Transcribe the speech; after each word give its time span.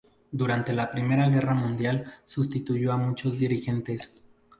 Durante 0.31 0.73
la 0.73 0.89
Primera 0.91 1.29
Guerra 1.29 1.53
Mundial 1.53 2.11
sustituyó 2.25 2.91
a 2.91 2.97
muchos 2.97 3.37
dirigentes. 3.37 4.25